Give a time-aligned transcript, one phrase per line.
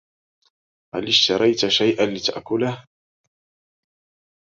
[0.95, 2.85] هل اشتريت شياً لتأكله